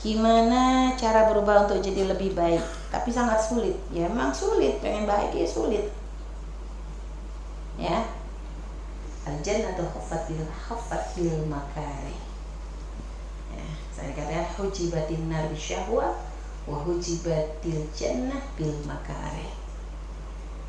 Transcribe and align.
gimana 0.00 0.92
cara 0.96 1.28
berubah 1.28 1.68
untuk 1.68 1.84
jadi 1.84 2.08
lebih 2.08 2.32
baik? 2.32 2.64
Tapi 2.88 3.12
sangat 3.12 3.38
sulit. 3.44 3.76
Ya 3.92 4.08
emang 4.08 4.32
sulit. 4.32 4.80
Pengen 4.80 5.04
baik 5.04 5.36
ya 5.36 5.46
sulit. 5.46 5.92
Ya. 7.76 8.08
Al 9.28 9.36
jannatu 9.44 9.84
huffatil 9.92 10.48
huffatil 10.48 11.44
makari 11.44 12.16
ya 13.52 13.68
saya 13.92 14.10
katakan 14.14 14.48
hujibatin 14.56 15.28
nar 15.28 15.50
syahwa 15.52 16.16
wa 16.64 16.78
hujibatil 16.86 17.84
jannah 17.92 18.40
bil 18.54 18.72
makari 18.86 19.50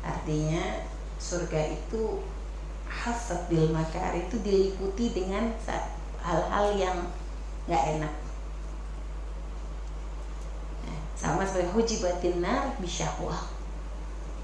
artinya 0.02 0.82
surga 1.22 1.78
itu 1.78 2.20
hafat 2.90 3.46
bil 3.46 3.70
makari 3.70 4.26
itu 4.26 4.36
diliputi 4.42 5.14
dengan 5.14 5.54
hal-hal 6.20 6.74
yang 6.76 6.98
nggak 7.70 7.84
enak 7.98 8.14
sama 11.32 11.48
seperti 11.48 11.72
hujibatin 11.72 12.44
nar 12.44 12.76
bisyahwah. 12.76 13.48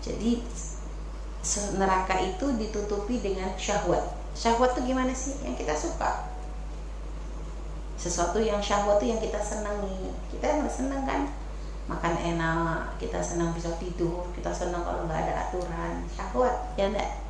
Jadi 0.01 0.41
neraka 1.77 2.16
itu 2.16 2.56
ditutupi 2.56 3.20
dengan 3.20 3.52
syahwat. 3.60 4.16
Syahwat 4.33 4.73
itu 4.73 4.96
gimana 4.96 5.12
sih? 5.12 5.37
Yang 5.45 5.69
kita 5.69 5.74
suka. 5.77 6.32
Sesuatu 8.01 8.41
yang 8.41 8.56
syahwat 8.65 9.05
itu 9.05 9.12
yang 9.12 9.20
kita 9.20 9.37
senangi. 9.37 10.16
Kita 10.32 10.65
nggak 10.65 10.73
senang 10.73 11.05
kan? 11.05 11.29
Makan 11.93 12.15
enak 12.16 12.96
kita 13.01 13.16
senang 13.20 13.52
bisa 13.57 13.73
tidur 13.80 14.29
kita 14.37 14.52
senang 14.52 14.80
kalau 14.80 15.05
nggak 15.05 15.29
ada 15.29 15.34
aturan. 15.45 16.09
Syahwat 16.09 16.73
ya 16.80 16.88
enggak 16.88 17.20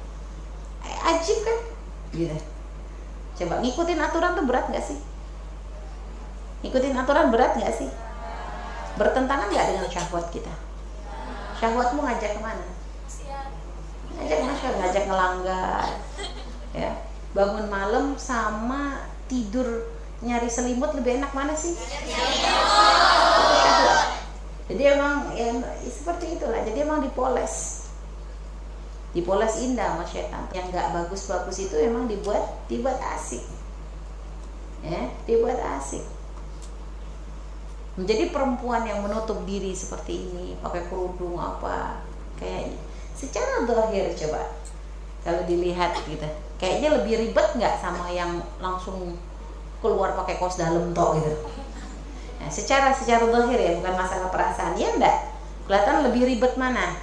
eh, 0.86 1.10
ajib 1.10 1.38
kan? 1.42 1.58
Gitu. 2.14 2.38
Coba 3.42 3.58
ngikutin 3.58 3.98
aturan 3.98 4.38
tuh 4.38 4.46
berat 4.46 4.70
nggak 4.70 4.86
sih? 4.86 4.98
Ngikutin 6.62 6.94
aturan 6.94 7.34
berat 7.34 7.58
nggak 7.58 7.74
sih 7.74 7.90
bertentangan 8.98 9.48
nggak 9.48 9.66
dengan 9.70 9.86
syahwat 9.86 10.26
kita? 10.34 10.50
Syahwatmu 11.62 12.02
ngajak 12.02 12.36
ke 12.36 12.40
mana? 12.42 12.66
Ngajak 14.18 14.38
masya 14.42 14.68
ngajak 14.82 15.04
ngelanggar. 15.06 15.86
Ya 16.74 16.90
bangun 17.32 17.70
malam 17.70 18.18
sama 18.18 19.06
tidur 19.30 19.86
nyari 20.18 20.50
selimut 20.50 20.90
lebih 20.98 21.22
enak 21.22 21.30
mana 21.30 21.54
sih? 21.54 21.78
Jadi 24.68 24.82
emang 24.84 25.32
ya, 25.32 25.54
seperti 25.86 26.36
itulah. 26.36 26.60
Jadi 26.66 26.78
emang 26.82 27.00
dipoles. 27.00 27.86
Dipoles 29.14 29.54
indah 29.62 29.96
sama 29.96 30.04
setan. 30.04 30.44
Yang 30.50 30.66
nggak 30.74 30.88
bagus-bagus 30.92 31.56
itu 31.62 31.78
emang 31.78 32.10
dibuat 32.10 32.66
dibuat 32.66 32.98
asik. 33.14 33.46
Ya 34.82 35.10
dibuat 35.24 35.62
asik 35.78 36.17
menjadi 37.98 38.30
perempuan 38.30 38.86
yang 38.86 39.02
menutup 39.02 39.42
diri 39.42 39.74
seperti 39.74 40.30
ini 40.30 40.54
pakai 40.62 40.86
kerudung 40.86 41.34
apa 41.34 41.98
kayak 42.38 42.70
secara 43.10 43.66
dohir 43.66 44.14
coba 44.14 44.54
kalau 45.26 45.42
dilihat 45.50 45.98
gitu. 46.06 46.24
Kayaknya 46.62 47.02
lebih 47.02 47.14
ribet 47.18 47.48
nggak 47.58 47.74
sama 47.82 48.06
yang 48.14 48.38
langsung 48.62 49.18
keluar 49.82 50.14
pakai 50.14 50.38
kos 50.38 50.62
dalam 50.62 50.94
toh 50.94 51.18
gitu? 51.18 51.34
Nah, 52.38 52.46
secara 52.46 52.94
secara 52.94 53.26
dohir 53.26 53.58
ya 53.58 53.74
bukan 53.82 53.98
masalah 53.98 54.30
perasaan. 54.30 54.78
Ya 54.78 54.94
enggak 54.94 55.34
kelihatan 55.66 56.06
lebih 56.06 56.22
ribet 56.22 56.54
mana? 56.54 56.94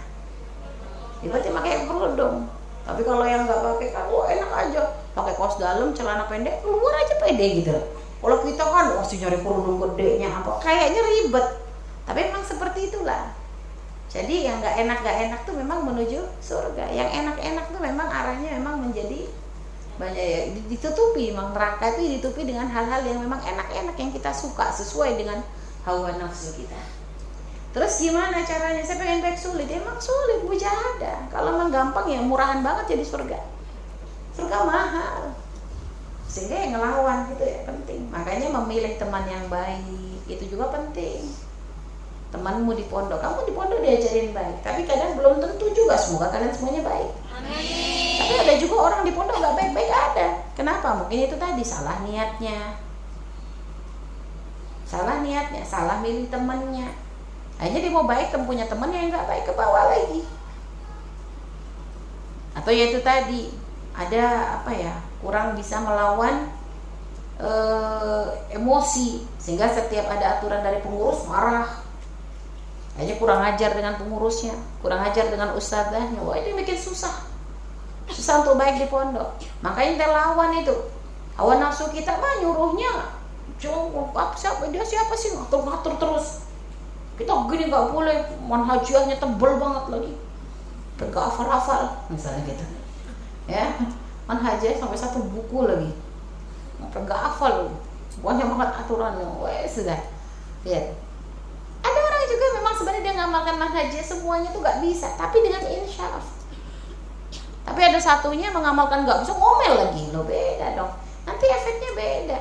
Ribetnya 1.20 1.52
pakai 1.60 1.84
kerudung. 1.84 2.48
Tapi 2.88 3.02
kalau 3.04 3.28
yang 3.28 3.44
nggak 3.44 3.60
pakai 3.60 3.88
kan 3.92 4.08
enak 4.08 4.52
aja. 4.56 4.82
Pakai 5.12 5.36
kos 5.36 5.60
dalam 5.60 5.92
celana 5.92 6.24
pendek 6.32 6.64
keluar 6.64 6.96
aja 6.96 7.20
pede 7.20 7.64
gitu 7.64 7.76
kalau 8.26 8.42
kita 8.42 8.66
kan 8.66 8.90
masih 8.98 9.22
nyari 9.22 9.38
kerudung 9.38 9.78
gedenya 9.86 10.42
apa? 10.42 10.58
Kayaknya 10.58 11.02
ribet. 11.06 11.46
Tapi 12.10 12.20
memang 12.26 12.42
seperti 12.42 12.90
itulah. 12.90 13.38
Jadi 14.10 14.50
yang 14.50 14.58
nggak 14.66 14.82
enak 14.82 14.98
nggak 15.06 15.18
enak 15.30 15.40
tuh 15.46 15.54
memang 15.54 15.86
menuju 15.86 16.26
surga. 16.42 16.90
Yang 16.90 17.22
enak-enak 17.22 17.70
tuh 17.70 17.78
memang 17.78 18.10
arahnya 18.10 18.58
memang 18.58 18.82
menjadi 18.82 19.30
banyak 20.02 20.26
ya 20.26 20.42
ditutupi. 20.66 21.38
Memang 21.38 21.54
neraka 21.54 21.94
itu 21.94 22.18
ditutupi 22.18 22.50
dengan 22.50 22.66
hal-hal 22.66 23.06
yang 23.06 23.22
memang 23.22 23.46
enak-enak 23.46 23.94
yang 23.94 24.10
kita 24.10 24.34
suka 24.34 24.74
sesuai 24.74 25.22
dengan 25.22 25.46
hawa 25.86 26.18
nafsu 26.18 26.58
kita. 26.58 26.82
Terus 27.78 27.94
gimana 28.02 28.42
caranya? 28.42 28.82
Saya 28.82 29.06
pengen 29.06 29.22
baik 29.22 29.38
sulit. 29.38 29.70
Emang 29.70 30.02
sulit 30.02 30.42
mujahadah 30.42 31.30
kalau 31.30 31.62
memang 31.62 31.70
gampang 31.70 32.10
ya 32.10 32.26
murahan 32.26 32.66
banget 32.66 32.98
jadi 32.98 33.06
surga. 33.06 33.38
Surga 34.34 34.66
mahal 34.66 35.35
sehingga 36.36 36.68
yang 36.68 36.76
ngelawan 36.76 37.32
itu 37.32 37.48
ya 37.48 37.64
penting. 37.64 38.12
Makanya 38.12 38.52
memilih 38.52 39.00
teman 39.00 39.24
yang 39.24 39.48
baik 39.48 40.20
itu 40.28 40.44
juga 40.52 40.68
penting. 40.68 41.32
Temanmu 42.36 42.76
di 42.76 42.84
pondok. 42.92 43.24
Kamu 43.24 43.48
di 43.48 43.56
pondok 43.56 43.80
diajarin 43.80 44.36
baik 44.36 44.60
tapi 44.60 44.84
kadang 44.84 45.16
belum 45.16 45.40
tentu 45.40 45.72
juga. 45.72 45.96
Semoga 45.96 46.36
kalian 46.36 46.52
semuanya 46.52 46.84
baik. 46.84 47.12
Amin. 47.32 48.20
tapi 48.20 48.34
ada 48.36 48.54
juga 48.60 48.76
orang 48.92 49.08
di 49.08 49.16
pondok 49.16 49.40
nggak 49.40 49.56
baik-baik 49.56 49.92
ada. 49.96 50.28
Kenapa? 50.60 51.00
Mungkin 51.00 51.24
itu 51.24 51.40
tadi 51.40 51.64
salah 51.64 52.04
niatnya. 52.04 52.84
Salah 54.84 55.24
niatnya 55.24 55.64
salah 55.64 56.04
milih 56.04 56.28
temannya. 56.28 56.92
Akhirnya 57.56 57.80
dia 57.80 57.96
mau 57.96 58.04
baik 58.04 58.36
kamu 58.36 58.44
punya 58.44 58.68
teman 58.68 58.92
yang 58.92 59.08
nggak 59.08 59.24
baik 59.24 59.48
ke 59.48 59.56
bawah 59.56 59.88
lagi. 59.88 60.28
Atau 62.60 62.76
ya 62.76 62.92
itu 62.92 63.00
tadi 63.00 63.65
ada 63.96 64.60
apa 64.60 64.72
ya 64.76 64.94
kurang 65.24 65.56
bisa 65.56 65.80
melawan 65.80 66.52
e, 67.40 67.52
emosi. 68.52 69.24
Sehingga 69.40 69.72
setiap 69.72 70.12
ada 70.12 70.40
aturan 70.40 70.60
dari 70.60 70.84
pengurus 70.84 71.24
marah. 71.26 71.84
Hanya 72.96 73.16
kurang 73.20 73.44
ajar 73.44 73.76
dengan 73.76 74.00
pengurusnya 74.00 74.56
kurang 74.80 75.04
ajar 75.04 75.28
dengan 75.28 75.52
ustadzahnya 75.52 76.20
wah 76.24 76.36
ini 76.36 76.56
bikin 76.60 76.80
susah. 76.80 77.28
Susah 78.08 78.46
untuk 78.46 78.56
baik 78.60 78.80
di 78.80 78.88
pondok. 78.88 79.36
Makanya 79.66 79.92
kita 80.00 80.08
lawan 80.08 80.52
itu. 80.62 80.76
Hawa 81.36 81.60
nafsu 81.60 81.90
kita 81.92 82.16
mah 82.16 82.40
nyuruhnya. 82.40 83.12
Apa 84.16 84.36
siapa 84.38 84.70
dia 84.72 84.86
siapa 84.86 85.12
sih? 85.18 85.34
Ngatur-ngatur 85.36 85.98
terus. 85.98 86.46
Kita 87.18 87.34
gini 87.50 87.68
nggak 87.68 87.92
boleh. 87.92 88.16
Manhajiahnya 88.46 89.18
tebel 89.18 89.58
banget 89.58 89.84
lagi. 89.90 90.12
Gak 91.02 91.12
hafal-hafal. 91.12 92.08
Misalnya 92.08 92.46
gitu 92.48 92.85
ya 93.46 93.78
manhajnya 94.26 94.74
sampai 94.78 94.98
satu 94.98 95.22
buku 95.30 95.70
lagi. 95.70 95.92
Nggak 96.82 97.20
hafal 97.20 97.70
banyak 98.24 98.48
banget 98.48 98.70
aturannya 98.84 99.28
wes 99.44 99.76
sudah. 99.76 100.00
Ya 100.66 100.82
ada 101.86 102.00
orang 102.02 102.24
juga 102.26 102.46
memang 102.58 102.74
sebenarnya 102.74 103.04
dia 103.06 103.14
ngamalkan 103.22 103.56
manhajnya 103.62 104.02
semuanya 104.02 104.50
tuh 104.50 104.62
nggak 104.66 104.82
bisa. 104.82 105.14
Tapi 105.14 105.38
dengan 105.46 105.62
insyaf. 105.62 106.26
Tapi 107.66 107.82
ada 107.82 108.00
satunya 108.02 108.50
mengamalkan 108.50 109.06
nggak 109.06 109.22
bisa 109.22 109.34
ngomel 109.38 109.74
lagi. 109.78 110.10
Lo 110.10 110.26
beda 110.26 110.74
dong. 110.74 110.92
Nanti 111.30 111.46
efeknya 111.46 111.92
beda. 111.94 112.40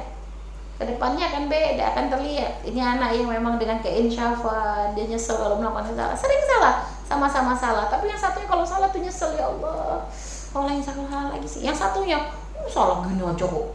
Ke 0.75 0.85
depannya 0.91 1.29
akan 1.29 1.45
beda 1.53 1.85
akan 1.93 2.05
terlihat. 2.09 2.65
Ini 2.65 2.81
anak 2.81 3.13
yang 3.13 3.29
memang 3.29 3.61
dengan 3.61 3.79
keinsyafan 3.85 4.97
dia 4.97 5.05
nyesel 5.05 5.37
kalau 5.37 5.61
melakukan 5.61 5.93
salah. 5.93 6.17
Sering 6.17 6.43
salah. 6.49 6.75
Sama-sama 7.05 7.53
salah. 7.53 7.93
Tapi 7.93 8.09
yang 8.09 8.21
satunya 8.21 8.49
kalau 8.49 8.65
salah 8.65 8.89
tuh 8.89 9.05
nyesel 9.05 9.37
ya 9.37 9.53
Allah 9.53 10.09
kalau 10.55 10.71
yang 10.71 10.79
salah 10.79 11.35
lagi 11.35 11.49
sih. 11.51 11.67
Yang 11.67 11.83
satunya 11.83 12.31
oh, 12.55 12.71
salah 12.71 13.03
gini 13.03 13.27
aja 13.27 13.43
kok. 13.43 13.67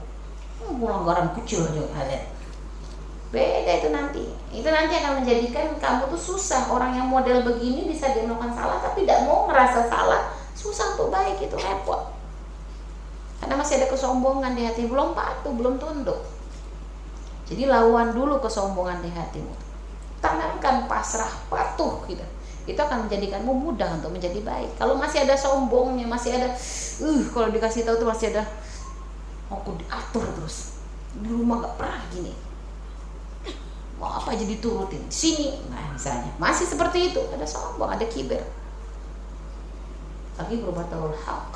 Oh, 0.63 0.71
pelanggaran 0.79 1.35
kecil 1.35 1.67
aja 1.67 1.83
kalian 1.91 2.23
beda 3.29 3.71
itu 3.77 3.89
nanti. 3.93 4.25
Itu 4.49 4.65
nanti 4.73 4.93
akan 4.97 5.21
menjadikan 5.21 5.77
kamu 5.77 6.09
tuh 6.09 6.17
susah. 6.17 6.65
Orang 6.73 6.97
yang 6.97 7.05
model 7.05 7.45
begini 7.45 7.85
bisa 7.85 8.09
dia 8.09 8.25
melakukan 8.25 8.57
salah 8.57 8.81
tapi 8.81 9.05
tidak 9.05 9.29
mau 9.29 9.45
ngerasa 9.45 9.85
salah 9.85 10.33
susah 10.57 10.97
untuk 10.97 11.13
baik 11.13 11.37
itu 11.37 11.53
repot. 11.53 12.09
Karena 13.39 13.55
masih 13.55 13.79
ada 13.79 13.87
kesombongan 13.87 14.57
di 14.57 14.65
hati 14.65 14.89
belum 14.89 15.13
patuh 15.13 15.53
belum 15.53 15.77
tunduk. 15.77 16.25
Jadi 17.45 17.69
lawan 17.69 18.17
dulu 18.17 18.41
kesombongan 18.41 19.05
di 19.05 19.13
hatimu. 19.13 19.53
Tanamkan 20.19 20.89
pasrah 20.89 21.29
patuh 21.47 22.01
gitu 22.09 22.25
itu 22.69 22.79
akan 22.79 23.09
menjadikanmu 23.09 23.49
mudah 23.49 23.97
untuk 23.97 24.13
menjadi 24.13 24.39
baik. 24.45 24.77
Kalau 24.77 24.93
masih 24.93 25.25
ada 25.25 25.33
sombongnya 25.33 26.05
masih 26.05 26.37
ada 26.37 26.53
uh 27.01 27.23
kalau 27.33 27.49
dikasih 27.49 27.81
tahu 27.81 28.05
tuh 28.05 28.09
masih 28.09 28.29
ada 28.35 28.45
aku 29.49 29.73
diatur 29.81 30.25
terus. 30.37 30.77
Di 31.17 31.29
rumah 31.33 31.65
gak 31.65 31.75
pernah 31.81 32.01
gini. 32.13 32.33
Mau 33.99 34.07
apa 34.07 34.31
aja 34.31 34.45
diturutin 34.45 35.03
sini 35.09 35.59
nah 35.73 35.91
misalnya. 35.91 36.29
Masih 36.37 36.69
seperti 36.69 37.11
itu 37.11 37.21
ada 37.33 37.43
sombong 37.43 37.89
ada 37.89 38.05
kiber. 38.05 38.45
Tapi 40.37 40.61
berubah 40.61 40.85
tahun 40.87 41.11
hak. 41.11 41.51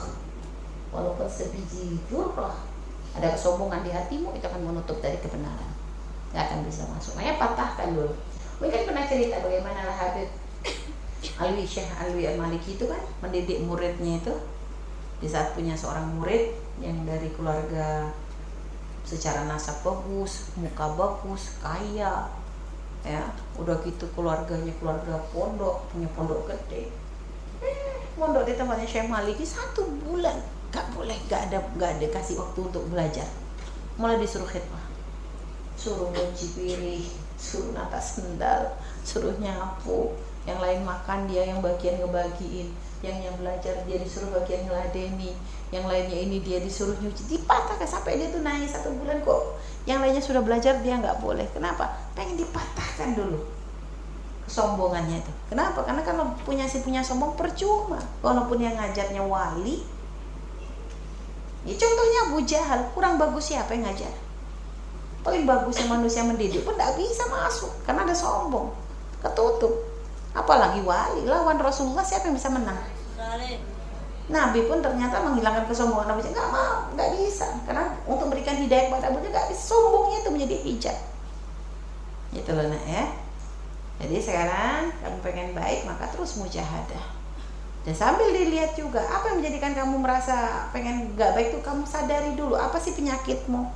Walaupun 0.93 1.25
sebiji 1.25 1.97
durrah 2.09 2.53
ada 3.13 3.29
kesombongan 3.33 3.85
di 3.85 3.93
hatimu 3.93 4.33
itu 4.33 4.45
akan 4.45 4.61
menutup 4.73 4.97
dari 4.99 5.17
kebenaran. 5.21 5.71
Nggak 6.33 6.43
akan 6.49 6.59
bisa 6.65 6.83
masuk. 6.89 7.13
Makanya 7.17 7.37
patahkan 7.37 7.93
dulu. 7.93 8.13
Mungkin 8.57 8.89
pernah 8.89 9.05
cerita 9.05 9.41
bagaimana 9.41 9.81
Habib 9.93 10.29
Alwi 11.39 11.63
Syekh 11.63 11.87
Alwi 11.99 12.27
Al-Maliki 12.27 12.75
itu 12.75 12.85
kan 12.87 12.99
mendidik 13.23 13.63
muridnya 13.63 14.19
itu. 14.19 14.35
Di 15.23 15.27
saat 15.31 15.55
punya 15.55 15.71
seorang 15.71 16.19
murid 16.19 16.51
yang 16.83 17.07
dari 17.07 17.31
keluarga 17.31 18.11
secara 19.07 19.47
nasab 19.47 19.79
bagus, 19.83 20.51
muka 20.59 20.91
bagus, 20.99 21.55
kaya, 21.63 22.27
ya. 23.07 23.23
Udah 23.55 23.79
gitu 23.87 24.03
keluarganya 24.11 24.73
keluarga 24.83 25.15
pondok 25.31 25.87
punya 25.91 26.11
pondok 26.11 26.51
gede. 26.51 26.91
Eh, 27.63 27.77
pondok 28.19 28.43
di 28.43 28.59
tempatnya 28.59 28.83
Syekh 28.83 29.07
Maliki 29.07 29.47
satu 29.47 29.87
bulan 30.03 30.35
gak 30.73 30.89
boleh 30.97 31.15
gak 31.29 31.53
ada 31.53 31.61
gak 31.77 32.01
ada 32.01 32.07
kasih 32.11 32.35
waktu 32.41 32.59
untuk 32.59 32.83
belajar. 32.91 33.29
Mulai 33.95 34.19
disuruh 34.19 34.49
khidmah. 34.49 34.83
Suruh 35.79 36.11
nyuci 36.11 36.45
piring 36.57 37.23
suruh 37.43 37.75
nata 37.75 37.99
sendal 37.99 38.79
suruh 39.03 39.35
nyapu 39.43 40.15
yang 40.43 40.59
lain 40.59 40.83
makan 40.83 41.25
dia 41.31 41.47
yang 41.47 41.63
bagian 41.63 42.03
ngebagiin. 42.03 42.75
Yang 43.03 43.17
yang 43.19 43.35
belajar 43.39 43.75
dia 43.87 43.97
disuruh 43.99 44.31
bagian 44.31 44.67
ngeladeni. 44.67 45.35
Yang 45.71 45.85
lainnya 45.87 46.17
ini 46.19 46.37
dia 46.43 46.59
disuruh 46.59 46.95
nyuci. 46.99 47.31
Dipatahkan 47.31 47.87
sampai 47.87 48.19
dia 48.19 48.27
tuh 48.31 48.43
nangis 48.43 48.75
satu 48.75 48.91
bulan 48.95 49.23
kok. 49.23 49.59
Yang 49.87 49.99
lainnya 50.03 50.23
sudah 50.23 50.41
belajar 50.43 50.79
dia 50.83 50.99
nggak 50.99 51.23
boleh. 51.23 51.47
Kenapa? 51.55 51.95
Pengen 52.15 52.39
dipatahkan 52.39 53.15
dulu 53.15 53.63
kesombongannya 54.43 55.23
itu. 55.23 55.31
Kenapa? 55.49 55.81
Karena 55.81 56.03
kalau 56.03 56.35
punya 56.43 56.67
si 56.67 56.83
punya 56.83 56.99
sombong 56.99 57.33
percuma. 57.39 57.97
Walaupun 58.19 58.59
yang 58.59 58.75
ngajarnya 58.75 59.23
wali. 59.23 59.81
Ya 61.63 61.73
contohnya 61.79 62.19
Abu 62.27 62.37
Jahal 62.43 62.79
kurang 62.91 63.15
bagus 63.15 63.55
siapa 63.55 63.71
yang 63.71 63.87
ngajar? 63.87 64.11
Paling 65.23 65.47
bagusnya 65.47 65.87
manusia 65.87 66.27
mendidik 66.27 66.67
pun 66.67 66.75
tidak 66.75 66.99
bisa 66.99 67.23
masuk 67.31 67.71
karena 67.87 68.03
ada 68.03 68.11
sombong. 68.11 68.75
Ketutup 69.23 69.92
apalagi 70.33 70.81
wali. 70.81 71.23
Lawan 71.29 71.61
Rasulullah 71.61 72.03
siapa 72.03 72.27
yang 72.27 72.35
bisa 72.35 72.49
menang? 72.49 72.77
Nabi 74.23 74.65
pun 74.65 74.81
ternyata 74.81 75.21
menghilangkan 75.21 75.69
kesombongan 75.69 76.17
Nabi. 76.17 76.21
Nggak 76.25 76.49
mau 76.49 76.89
nggak 76.97 77.09
bisa. 77.21 77.47
Karena 77.63 77.93
untuk 78.09 78.27
memberikan 78.27 78.57
hidayah 78.57 78.89
kepada 78.89 79.13
Abu 79.13 79.21
nggak 79.21 79.47
bisa. 79.53 79.61
Sombongnya 79.61 80.17
itu 80.25 80.29
menjadi 80.33 80.57
hijab 80.65 80.97
gitu 82.33 82.49
loh 82.49 82.65
nak 82.65 82.83
ya. 82.89 83.05
Jadi 84.01 84.17
sekarang 84.17 84.89
kamu 85.05 85.17
pengen 85.21 85.49
baik 85.53 85.85
maka 85.85 86.09
terus 86.09 86.41
mujahadah. 86.41 87.05
Dan 87.83 87.93
sambil 87.93 88.31
dilihat 88.33 88.73
juga 88.73 89.05
apa 89.05 89.29
yang 89.29 89.43
menjadikan 89.43 89.75
kamu 89.75 90.01
merasa 90.01 90.65
pengen 90.73 91.13
nggak 91.13 91.37
baik 91.37 91.47
itu 91.53 91.59
kamu 91.61 91.85
sadari 91.85 92.33
dulu. 92.33 92.57
Apa 92.57 92.81
sih 92.81 92.97
penyakitmu? 92.97 93.69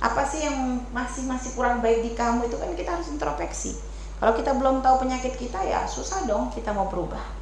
Apa 0.00 0.24
sih 0.26 0.42
yang 0.42 0.82
masih 0.90 1.28
masih 1.28 1.54
kurang 1.54 1.78
baik 1.78 2.02
di 2.02 2.16
kamu? 2.18 2.48
Itu 2.48 2.58
kan 2.58 2.74
kita 2.74 2.96
harus 2.98 3.12
introspeksi 3.12 3.89
kalau 4.20 4.36
kita 4.36 4.52
belum 4.52 4.84
tahu 4.84 5.08
penyakit 5.08 5.34
kita 5.40 5.64
ya 5.64 5.88
susah 5.88 6.28
dong 6.28 6.52
kita 6.52 6.76
mau 6.76 6.92
berubah. 6.92 7.40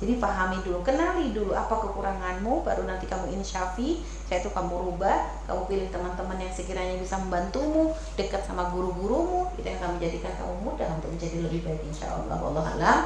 Jadi 0.00 0.16
pahami 0.16 0.64
dulu, 0.64 0.80
kenali 0.80 1.36
dulu 1.36 1.52
apa 1.52 1.76
kekuranganmu, 1.76 2.64
baru 2.64 2.88
nanti 2.88 3.04
kamu 3.04 3.36
insyafi, 3.36 4.00
saya 4.24 4.40
itu 4.40 4.48
kamu 4.48 4.72
rubah, 4.72 5.44
kamu 5.44 5.68
pilih 5.68 5.88
teman-teman 5.92 6.40
yang 6.40 6.48
sekiranya 6.48 6.96
bisa 6.96 7.20
membantumu, 7.20 7.92
dekat 8.16 8.40
sama 8.48 8.72
guru-gurumu, 8.72 9.52
itu 9.60 9.68
yang 9.68 9.76
akan 9.76 10.00
menjadikan 10.00 10.32
kamu 10.40 10.54
mudah 10.64 10.88
untuk 10.96 11.12
menjadi 11.12 11.44
lebih 11.44 11.60
baik 11.68 11.84
insya 11.84 12.16
Allah. 12.16 12.40
Allah 12.40 12.64
alam, 12.80 13.00